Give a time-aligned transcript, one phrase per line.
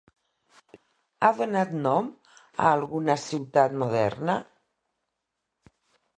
[1.21, 2.07] Ha donat nom
[2.65, 4.41] a alguna ciutat moderna?